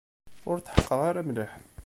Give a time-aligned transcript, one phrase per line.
[0.49, 1.51] Ur tḥeqqeɣ ara mliḥ.